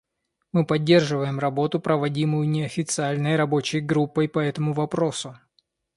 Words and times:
Мы 0.51 0.65
поддерживаем 0.65 1.37
работу, 1.37 1.79
проводимую 1.79 2.49
Неофициальной 2.49 3.35
рабочей 3.35 3.81
группой 3.81 4.27
по 4.27 4.39
этому 4.39 4.73
вопросу. 4.73 5.37